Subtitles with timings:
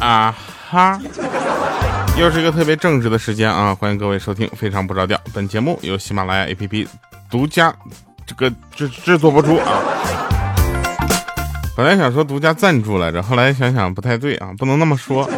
[0.00, 0.34] 啊
[0.70, 1.00] 哈！
[2.18, 3.74] 又是一个特别正直的时间啊！
[3.74, 6.86] 欢迎各位收听《非常不着调》，本节目由喜马拉雅 APP
[7.30, 7.74] 独家
[8.26, 9.80] 这个制制作播出啊。
[11.74, 15.28] 本来想说独家赞助来着，后来想想不太对啊，不能那么说。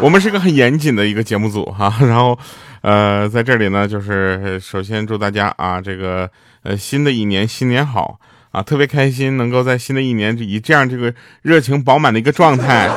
[0.00, 1.92] 我们是个很严谨的一个节目组哈。
[2.00, 2.38] 然后，
[2.82, 6.30] 呃，在这里呢，就是首先祝大家啊，这个
[6.62, 8.18] 呃新的一年新年好
[8.52, 11.12] 啊，特别开心能够在新的一年以这样这个
[11.42, 12.90] 热情饱满的一个状态。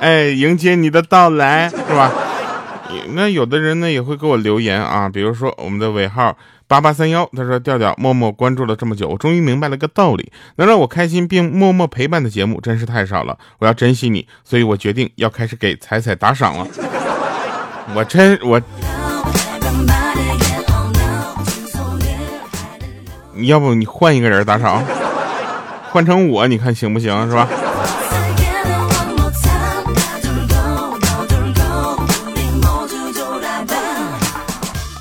[0.00, 2.10] 哎，迎接你的到来，是吧？
[3.14, 16.66] 那有的人呢也会给我留言啊，比如说我们的尾号八八三幺，他说调调默默关注了这么久，我终于明白了个道理，能让我开心并默默陪伴的节目真是太少了，我要珍惜你，所以我决定要开始给彩彩打赏了。
[17.94, 18.60] 我真我，
[23.32, 24.84] 你要不你换一个人打赏，
[25.90, 27.48] 换成我，你看行不行，是吧？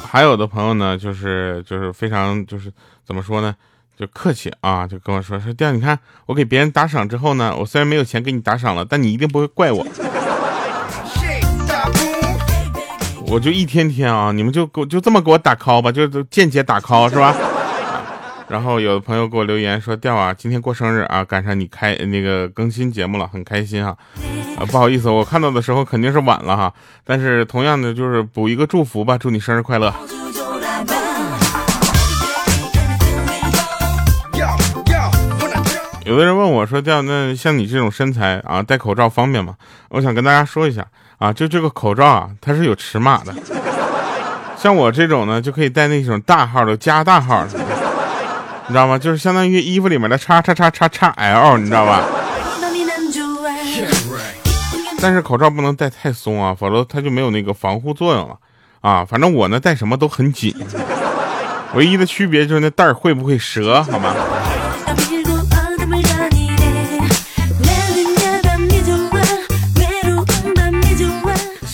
[0.10, 2.72] 还有的朋友呢，就是就是非常就是
[3.06, 3.54] 怎么说呢，
[4.00, 9.86] 就客气啊，就跟我说说样，你看我给别人打赏之后呢，我虽然没有钱给你打赏了，但你一定不会怪我。
[13.28, 17.36] 我就一天天啊，你们就给我就这么给我打 call 吧，就间接打 call 是吧？
[18.48, 23.98] 然后有的朋友给我留言说调啊，今天过生日啊，赶上你开那个更新节目了，很开心啊。
[24.58, 29.94] 啊，不好意思，我看到的时候肯定是晚了哈，但是同样的就是补一个祝福吧，祝你生日快乐。
[36.06, 39.56] 有的人问我说：“调，那像你这种身材啊，戴口罩方便吗？”
[39.90, 40.86] 我想跟大家说一下
[41.18, 43.34] 啊，就这个口罩啊，它是有尺码的，
[44.58, 47.60] 像我这种呢，就可以戴那种大号的加大号的，
[48.68, 48.98] 你知道吗？
[48.98, 52.02] 就是相当于衣服里面的叉叉叉叉叉 L，你知道吧？
[55.02, 58.36] 但是口罩不能戴太松啊，否则它就没有那个防护作用了
[58.82, 59.06] 啊。
[59.06, 60.56] 反正我呢戴什么都很紧，
[61.76, 64.16] 唯一的区别就是那袋会不会折，好吗？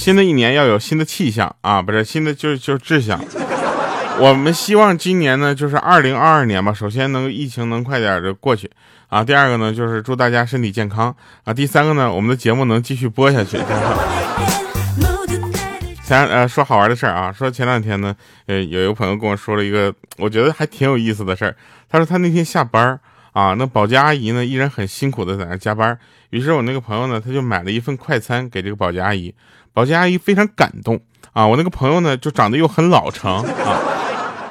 [0.01, 3.23] 新的一年要有新的气象啊，不是新的就就志向。
[4.19, 6.73] 我们希望今年呢，就是二零二二年吧。
[6.73, 8.67] 首先能疫情能快点的过去
[9.09, 9.23] 啊。
[9.23, 11.53] 第二个呢，就是祝大家身体健康啊。
[11.53, 13.59] 第三个呢，我们的节目能继续播下去。
[16.03, 18.16] 前呃说好玩的事儿啊，说前两天呢，
[18.47, 21.56] 呃有一个朋友跟我说了一个我觉得还挺有意思的事儿。
[21.88, 23.00] 他说他那天下班
[23.34, 25.95] 啊，那保洁阿姨呢依然很辛苦的在那加班。
[26.31, 29.31] 于是我那个朋友呢，他就买了一份快餐给这个保洁阿姨。
[29.73, 30.99] 保洁阿姨非常感动
[31.33, 31.45] 啊。
[31.47, 33.79] 我那个朋友呢，就长得又很老成啊。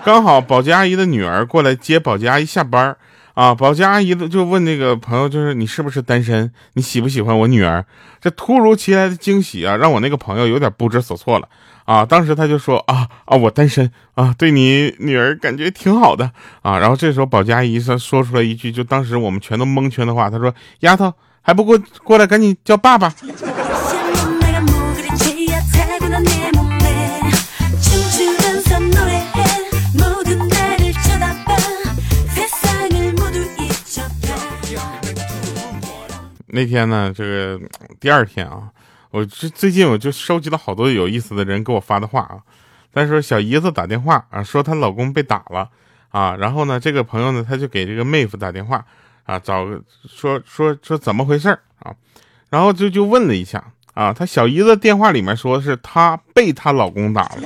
[0.04, 2.96] 刚好保洁阿姨的女儿过来接保洁阿姨下班
[3.34, 6.50] 啊，保洁阿姨就问那个朋友，就是你是不是单身？
[6.72, 7.84] 你喜不喜欢我女儿？
[8.20, 11.48] 这突如其来的惊喜啊，让我那个朋友有点不知所措了
[11.84, 12.04] 啊。
[12.04, 16.30] 当时他就说啊啊，我单身啊，对你女儿感觉挺好的
[16.62, 16.78] 啊。
[16.78, 23.12] 然后这时候保洁阿姨说说出来一句，就当时我们全都蒙圈的话，她说：“丫头还不过过来赶紧叫爸爸。”
[36.52, 37.60] 那天呢，这个
[37.98, 38.68] 第二天啊，
[39.10, 42.38] 我这最近我就收集了好多有意思的人给我发的话啊。
[42.92, 45.68] 他说小姨子打电话啊，说她老公被打了
[46.08, 48.84] 啊，然后呢，这个朋友呢，他就给这个妹夫打电话
[49.24, 51.94] 啊，找个说说说怎么回事啊，
[52.48, 53.62] 然后就就问了一下
[53.94, 57.42] 啊，他小姨子电话里面说是她被她老公打了，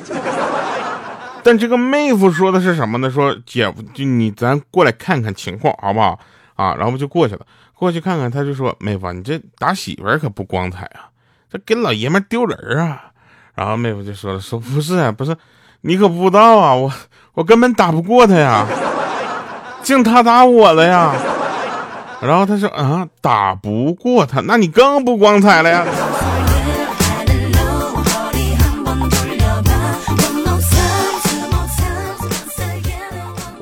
[1.44, 3.10] 但这个妹夫说的是什么呢？
[3.10, 6.18] 说姐夫就你咱过来看看情况好不好
[6.54, 6.74] 啊？
[6.76, 7.46] 然后就过去了。
[7.74, 11.10] 过去看看，他就说：“妹夫，你这打媳妇可不光彩啊，
[11.50, 13.10] 这给老爷们丢人啊。”
[13.54, 15.36] 然后妹夫就说了：“说不是啊，不是，
[15.82, 16.92] 你可不知道啊，我
[17.34, 18.66] 我根本打不过他呀，
[19.82, 21.12] 竟他打我了呀。”
[22.22, 25.84] 然后他说：“啊，打不过他，那你更不光彩了呀。”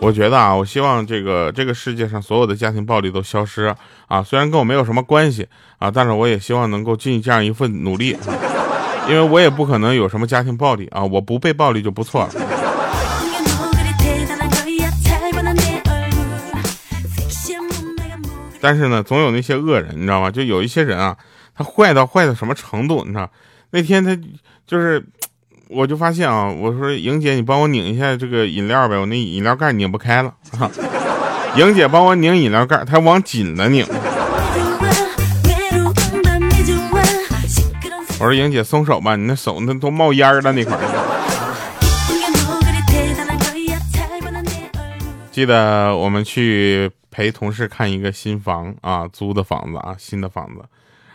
[0.03, 3.73] 我觉得啊，我希望这个这个世界上所有的家庭暴力都消失
[4.09, 4.21] 啊！
[4.21, 5.47] 虽然跟我没有什么关系
[5.79, 8.17] 啊，但是我也希望能够尽这样一份努力，
[9.09, 12.31] 因为我也不可能有什么家庭暴力啊，我不被暴力就不错了。
[18.61, 20.29] 但是呢，总有那些恶人，你知道吗？
[20.33, 21.17] 就有一些人啊，
[21.55, 23.05] 他坏到坏到什么程度？
[23.05, 23.31] 你知道，
[23.71, 24.19] 那天他
[24.67, 25.01] 就是。
[25.75, 30.35] 我就发现啊，我说莹姐，你帮我拧一下这个饮料呗，我那饮料盖拧不开了。
[31.57, 33.87] 莹姐帮我拧饮料盖，她往紧了拧。
[38.21, 40.79] 我说莹姐松手吧，你那手那都冒烟了那块。
[45.31, 50.63] 记得我们去陪同事看一个新房啊，租的房子啊，新的房子。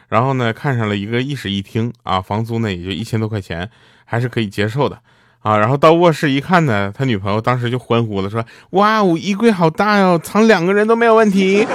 [0.09, 3.69] 然后呢，看上了一个一室一厅啊，房租呢也就一千多块钱，
[4.07, 4.97] 还是可以接受的
[5.41, 5.55] 啊。
[5.57, 11.67] 然后到卧室一看呢，他女朋友当时就欢呼了，说：“哇，我衣柜好大哟，藏两个人都没有问题。”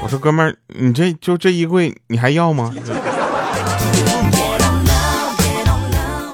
[0.00, 2.74] 我说：“哥们儿，你这就这衣柜你还要吗？”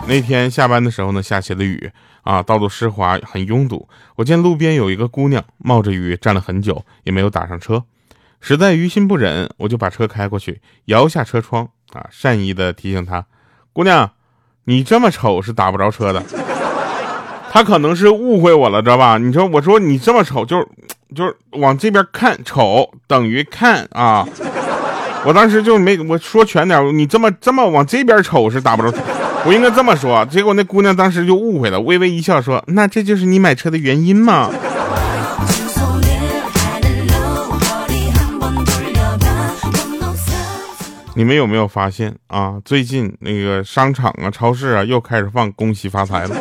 [0.06, 1.90] 那天下班的时候呢，下起了雨
[2.22, 3.88] 啊，道路湿滑，很拥堵。
[4.16, 7.82] 我见路边有一个姑娘冒着雨站了很久，也没有打上车，
[8.46, 13.24] 实在于心不忍，我就把车开过去，摇下车窗啊，善意的提醒她
[13.72, 14.10] ：“姑娘，
[14.64, 16.22] 你这么丑是打不着车的。
[17.50, 19.16] ”她可能是误会我了，知道吧？
[19.16, 20.68] 你说我说你这么丑，就是
[21.16, 24.28] 就是往这边看，丑等于看啊。
[25.24, 28.92] 我当时就没我说全点，你这么这么往这边瞅是打不着。
[29.46, 34.50] 我应该这么说，结果那姑娘当时就误会了，微微一笑说：“那这就是你买车的原因吗？”
[41.16, 42.60] 你们有没有发现啊？
[42.64, 46.36] 最近那个商场啊、超市啊，又开始放“恭喜发财”了，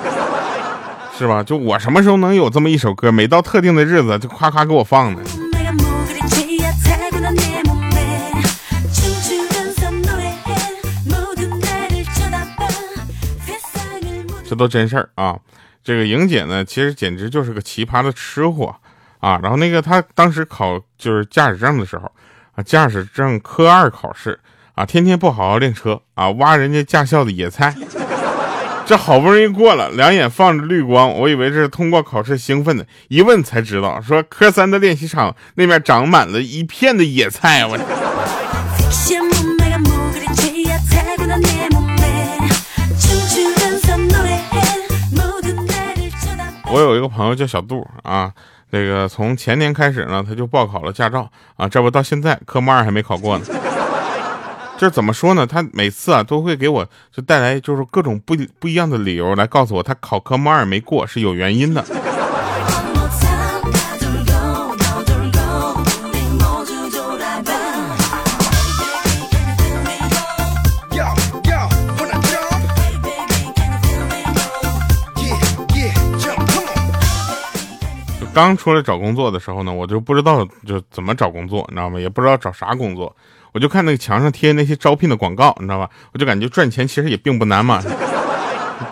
[1.16, 1.44] 是吧？
[1.44, 3.12] 就我什么时候能有这么一首歌？
[3.12, 5.22] 每到特定的日子，就夸夸给我放呢。
[14.50, 15.40] 这都真事儿啊！
[15.84, 18.76] 这个莹姐呢，其实简直就是个奇葩的吃货
[19.20, 19.40] 啊。
[19.44, 22.12] 然后那个她当时考就是驾驶证的时候
[22.56, 24.40] 啊，驾驶证科二考试
[24.74, 27.76] 啊，天天不好好练车啊，挖人家驾校的野菜。
[28.86, 37.66] 这好不容易过了，两眼放着绿光，我以为这是通过考试兴奋的，一问才知道，说科三的练习场那边长满了一片的野菜。
[37.66, 37.80] 我。
[46.72, 48.34] 我有一个朋友叫小杜啊，
[48.72, 53.46] 这个从前年开始呢，他就报考了驾照啊，这不到现在科目二还没考过呢。
[54.78, 55.48] 这怎么说呢？
[55.48, 61.82] 他每次啊都会给我就带来就是各种不不一样的理由来告诉我，他考科目二没过是有原因的。
[78.20, 81.98] 就刚出来找工作的时候呢，我就不知道就怎么找工作，你知道吗？
[82.00, 83.16] 也不知道找啥工作，
[83.54, 85.90] 我就看那个墙上贴那些招聘的广告，你知道吧？
[86.12, 87.82] 我就感觉赚钱其实也并不难嘛，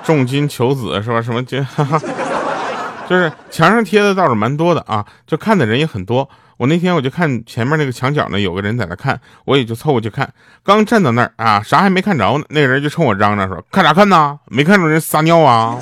[0.04, 1.22] 重金求子是吧？
[1.22, 1.58] 什么就
[3.10, 6.30] 就是墙上贴的倒是蛮多的啊，就看的人也很多。
[6.58, 10.32] 我那天我就看前面那个墙角呢，有个人在那看，我也就凑过去看。
[10.64, 14.40] 刚站到那儿啊，啥还没看着呢，那个人就冲我嚷嚷说：“看啥看呢？
[14.46, 15.80] 没看着人撒尿啊？”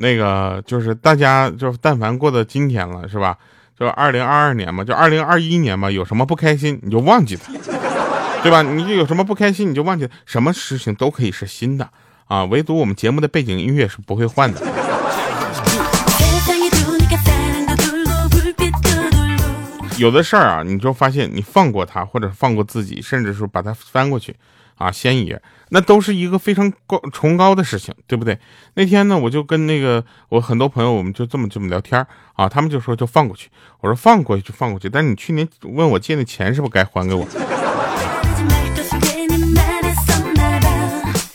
[0.00, 3.36] 那个就是大家就是但凡过到今天了，是吧？
[3.78, 7.52] 就二零二二年嘛，就二零二一年嘛，有什么不开心你就忘记它，
[8.42, 8.62] 对吧？
[8.62, 11.88] 你就有什么不开心你就忘记，什么事情都可以是新的
[12.26, 14.60] 啊，唯独我们节目的背景音乐是不会换的。
[19.98, 24.34] 有的事儿啊，你就发现你放过他，或者放过自己，甚至说把它翻过去。
[24.76, 28.38] 啊，先爷，那都是一个非常高崇高的事情，对不对？
[28.74, 33.48] 那天呢，我就跟那个我很多朋友，我们就这么这么聊天啊，他们就说就放过去，
[33.80, 37.24] 我说放过去就放过去，但是你去年问我借的钱是不是该还给我？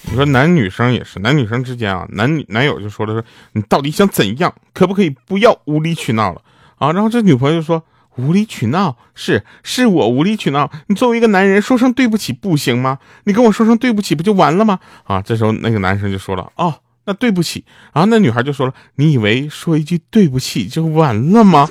[0.03, 3.23] 你说男女生也是，男女生之间啊，男女男友就说了说
[3.53, 6.41] 你到底想怎样，可不可以不要无理取闹了
[6.77, 6.91] 啊？
[6.91, 7.83] 然后这女朋友就说。
[8.17, 12.99] 无理取闹是是我无理取闹，你作为一个男人说声对不起不行吗？
[13.25, 14.79] 你跟我说声对不起不就完了吗？
[15.03, 16.73] 啊，这时候那个男生就说了，哦，
[17.05, 17.65] 那对不起。
[17.93, 21.67] 然后那女孩就说了，你以为说一句对不起就完了吗？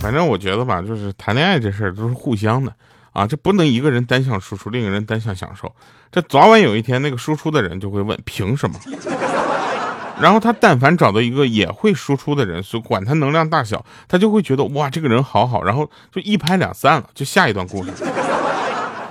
[0.00, 2.70] 反正我觉得吧，就是谈恋爱这事儿都是互相的
[3.12, 5.74] 啊，这不能一个人单向输出，另一个人单向享受。
[6.12, 8.78] 这早晚有一天，那个输出的人就会问，凭什么？
[10.20, 17.90] 然后他但凡找到一个也会输出的人，所管他能量大小，他就会觉得哇，这个人好好，然后就一拍两散了，就下一段故事，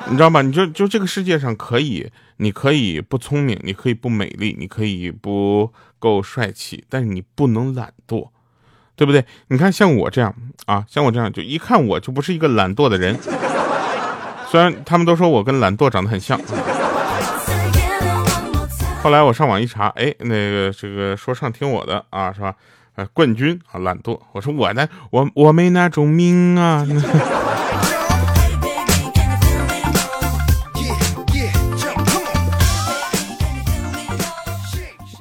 [0.07, 0.41] 你知道吗？
[0.41, 8.29] 你就就这个世界上可以，你可以不聪明，你可以不美丽，你可以不够帅气，但是你不能懒惰，
[8.95, 9.25] 对不对？
[9.49, 10.33] 你看像我这样
[10.65, 13.19] 啊，像我这样，就一看我就不是一个懒惰的人。
[14.49, 16.39] 虽然他们都说我跟懒惰长得很像。
[19.03, 22.55] 后来我上网一查，哎，那个这个说唱听我的啊，是吧？
[22.95, 24.17] 呃，冠军啊，懒惰。
[24.31, 26.87] 我说我呢，我我没那种命啊。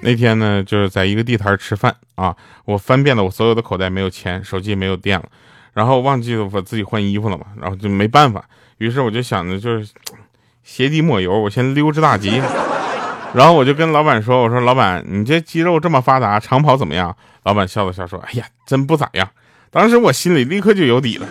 [0.02, 5.24] 那天呢，就是在一个地摊吃饭啊，我翻遍了我所有的口袋，没有钱，手机也没有电了，
[5.72, 8.44] 然后忘记了我自己换衣服了嘛，然后就没办法，
[8.78, 9.92] 于是我就想着就是
[10.62, 12.40] 鞋底抹油，我先溜之大吉。
[13.34, 19.26] 然后我就跟老板说：“我说老板，你这肌肉这么发达，长跑怎么样？”老板笑了笑说：“哎呀，真不咋样。”
[19.72, 21.26] 当时我心里立刻就有底了，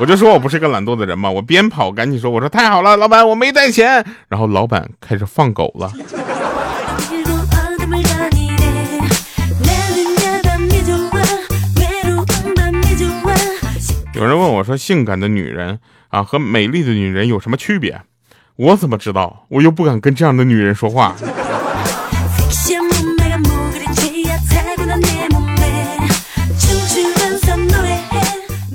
[0.00, 5.90] 我就说我不是个懒惰的人嘛，我边跑赶紧说：“我说太好了，老板，我没带钱。”然后老板开始放狗了。
[14.14, 17.98] 有人问我说：“性感的女人啊和美丽的女人有什么区别？”
[18.58, 19.46] 我怎么知道？
[19.50, 21.14] 我又不敢跟这样的女人说话。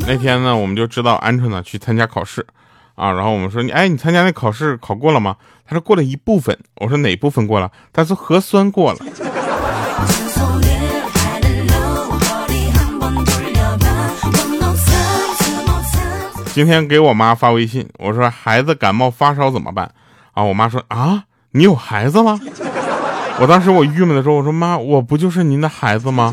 [0.08, 2.46] 那天呢，我们就知道鹌鹑呢去参加考试，
[2.96, 5.36] 啊，然后我们说你，哎，你参加那考试考过了吗？
[5.68, 6.58] 他说过了一部分。
[6.76, 7.70] 我说哪部分过了？
[7.92, 9.00] 他说核酸过了。
[16.54, 19.92] 今天给我妈发微信，我说孩子感冒发烧怎么办？
[20.34, 22.40] 啊，我妈说啊，你有孩子吗？
[23.40, 26.32] 我当时我郁闷的说，我说妈，我不就是您的孩子吗？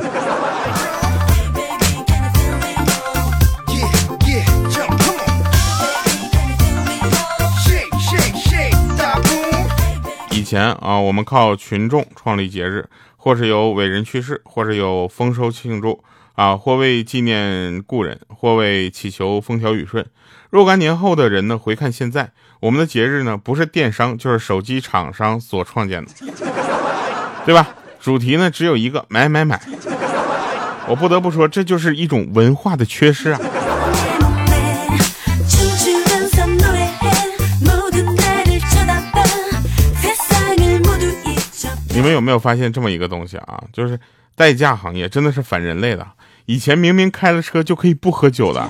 [10.33, 12.87] 以前啊，我们靠群众创立节日，
[13.17, 16.05] 或是有伟人去世，或是有丰收庆祝。
[16.35, 20.07] 啊，或为纪念故人，或为祈求风调雨顺。
[20.51, 26.11] 若干年后的人呢，回看现在，我们的节日呢，不是电商就是手机厂商所创建的，
[27.45, 27.69] 对吧？
[28.01, 29.61] 主题呢，只有一个，买买买。
[30.89, 33.41] 我不得不说，这就是一种文化的缺失啊。
[41.93, 43.63] 你们有没有发现这么一个东西啊？
[43.73, 44.01] 就是
[44.35, 46.07] 代驾行业真的是反人类的。
[46.47, 48.69] 以前明明开了车就可以不喝酒的。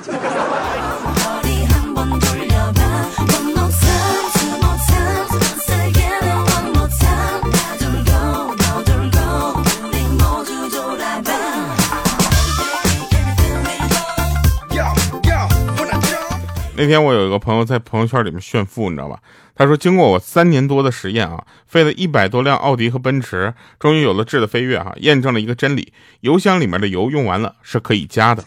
[16.80, 19.18] 那天我有一个朋友在朋友圈里面炫富，你知道吧？
[19.54, 28.42] 他说，经过我三年多的实验啊，费了一百多辆奥迪和奔驰，终于有了质的飞跃哈，验证了一个真理：油箱里面的油用完了是可以加的，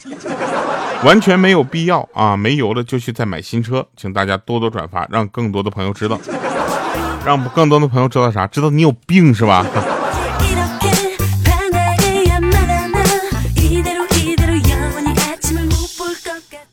[1.04, 2.36] 完全没有必要啊！
[2.36, 3.86] 没油了就去再买新车。
[3.96, 6.20] 请大家多多转发，让更多的朋友知道，
[7.24, 8.48] 让更多的朋友知道啥？
[8.48, 9.64] 知道你有病是吧？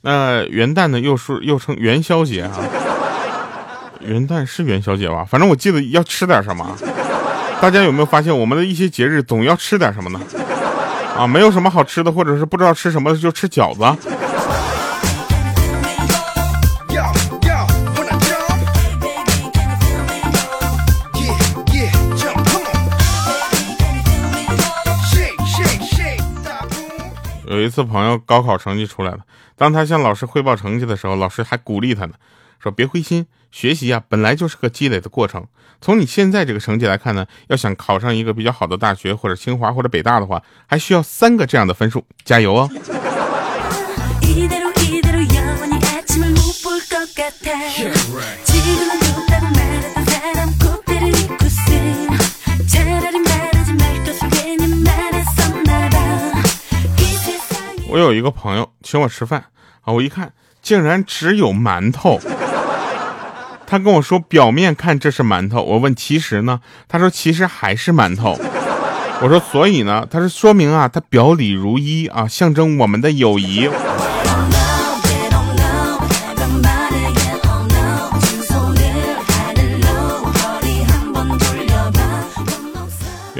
[0.03, 2.53] 那元旦呢，又是又称元宵节啊。
[4.01, 5.25] 元旦是元宵节吧？
[5.29, 6.67] 反正我记得要吃点什么。
[7.61, 10.21] 大家有没有发现，我们的一些节日总要吃点什么呢？
[11.19, 13.81] 啊，没有什么好吃的，或者是不知道吃什么就吃饺子。
[27.61, 29.19] 有一次朋友高考成绩出来了，
[29.55, 32.15] 当他向老师汇报成绩的时候，老师还鼓励他呢，
[32.59, 35.47] 说别灰心，学习啊本来就是个积累的过程。
[35.83, 42.71] 从你现在这个成绩来看呢，要想考上一个比较好的大学，或者清华或者北大的话，还需要三个这样的分数，加油哦！
[57.91, 59.47] 我有一个朋友请我吃饭
[59.83, 60.33] 啊，我一看
[60.63, 62.21] 竟然只有馒头。
[63.67, 66.61] 他跟我说表面看这是馒头，我问其实呢？
[66.89, 68.39] 他说其实还是馒头。
[69.21, 70.07] 我说所以呢？
[70.09, 73.69] 他说说明啊，他表里如一啊，象征我们的友谊。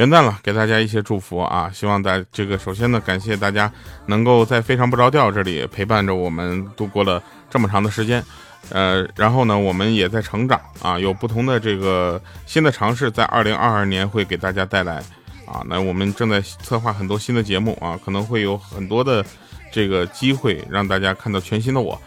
[0.01, 1.71] 元旦了，给大家一些祝福啊！
[1.75, 3.71] 希望大这个首先呢，感谢大家
[4.07, 8.25] 能够在非常不着调这里陪伴着我们度过了这么长的时间，
[8.71, 15.03] 呃，然后呢，我们也在成长啊，有不同的这个新的尝试，在二零二二年会给大家带来
[15.45, 15.61] 啊。
[15.67, 19.23] 那我们正在策划很多新的节目啊，可能会有很多的
[19.71, 22.01] 这个机会让大家看到全新的我。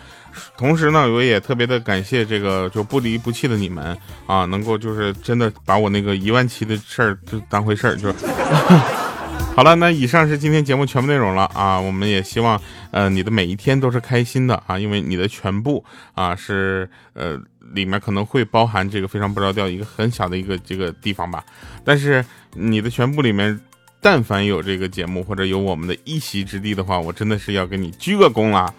[0.58, 3.98] 同时呢，我也特别的感谢这个就不离不弃的你们
[4.28, 8.16] 啊，能够就是真的把我那个一万七的事儿就当回事儿，就是
[9.56, 9.76] 好了。
[9.76, 12.60] 那以上是今天节目全部内容了啊，我们也希望
[12.92, 17.40] 呃你的每一天都是开心的啊，因为你的全部啊是呃
[17.74, 21.44] 里面可能会包含这个非常不着调一个很小的一个这个地方吧，
[21.84, 22.24] 但是
[22.54, 23.60] 你的全部里面
[24.02, 28.74] 但凡有这个节目或者有我们的一席之地的话，我真的是要给你鞠个躬啦。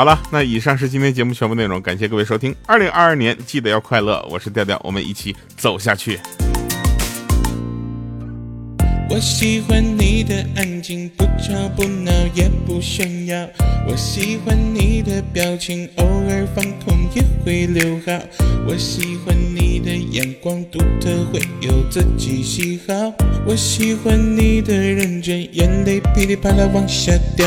[0.00, 2.56] 好了，那以上是今天节目全部内容，感谢各位收听。
[2.64, 6.18] 二零二二年记得要快乐，我是调调，我们一起走下去。
[9.10, 13.46] 我喜欢你的安静，不吵不闹也不炫耀。
[13.86, 18.24] 我喜欢你的表情，偶尔放空也会留好。
[18.66, 22.94] 我喜欢你的眼光独特，会有自己喜好。
[23.44, 27.46] 我喜欢你的认真，眼泪噼里啪啦往下掉。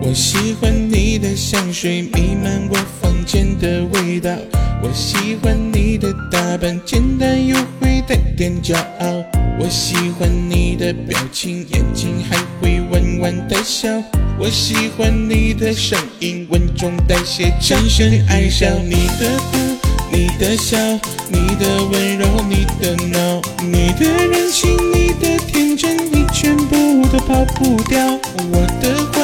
[0.00, 4.30] 我喜欢你的香水弥漫我房间的味道，
[4.82, 9.24] 我喜欢你的打扮简单又会带点骄傲，
[9.58, 13.88] 我喜欢你的表情，眼睛还会弯弯的笑，
[14.38, 19.58] 我喜欢你的声音稳重带些深深爱上你的哭，
[20.12, 20.76] 你的笑，
[21.28, 28.00] 你的温柔，你的闹，你的任性，你的天真，你全部都跑不掉，
[28.52, 29.23] 我的坏。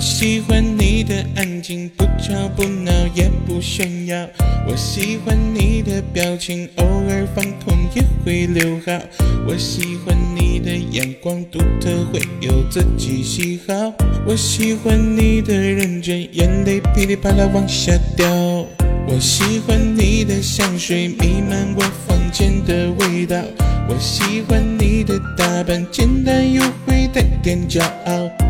[0.00, 4.16] 我喜欢你的安静，不吵不闹也不炫耀。
[4.66, 8.98] 我喜欢你的表情，偶尔放空也会留好。
[9.46, 13.92] 我喜欢你的眼光独特，会有自己喜好。
[14.24, 18.26] 我喜欢你的认真，眼泪噼里啪啦往下掉。
[19.06, 23.36] 我喜欢你的香水弥漫我房间的味道。
[23.86, 28.49] 我喜欢你的打扮简单又会带点骄傲。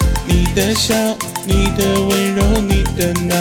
[0.31, 0.95] 你的笑，
[1.45, 3.35] 你的温柔，你的闹，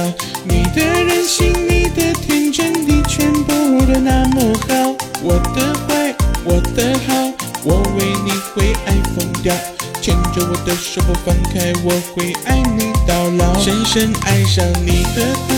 [0.44, 3.52] 你的任性，你的天真，你全部
[3.86, 4.96] 都那么好。
[5.22, 6.12] 我的坏，
[6.44, 7.14] 我的好，
[7.62, 9.54] 我为你会爱疯掉。
[10.02, 13.56] 牵着我的手不放开，我会爱你到老。
[13.60, 15.54] 深深爱上你的哭，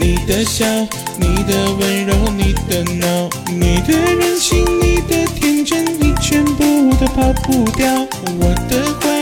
[0.00, 0.66] 你的笑，
[1.16, 7.88] 你的温柔，你的闹，你的任性，你的天真，你全部都跑不掉。
[8.40, 9.21] 我的坏，